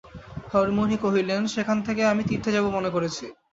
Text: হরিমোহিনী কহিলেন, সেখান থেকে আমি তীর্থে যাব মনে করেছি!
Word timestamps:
হরিমোহিনী 0.51 0.97
কহিলেন, 0.99 1.41
সেখান 1.55 1.77
থেকে 1.87 2.01
আমি 2.05 2.21
তীর্থে 2.29 2.51
যাব 2.55 2.65
মনে 2.77 2.89
করেছি! 2.95 3.25